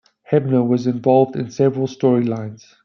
Hebner 0.31 0.67
was 0.67 0.87
involved 0.87 1.35
in 1.35 1.51
several 1.51 1.85
storylines. 1.85 2.65